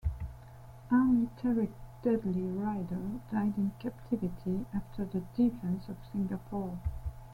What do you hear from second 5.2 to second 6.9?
defence of Singapore.